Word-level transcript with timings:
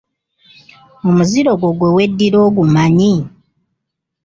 Omuziro 1.07 1.51
gwo 1.59 1.69
gwe 1.77 1.89
weddira 1.95 2.37
ogumanyi? 2.47 3.13